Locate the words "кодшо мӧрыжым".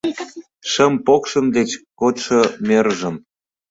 1.99-3.15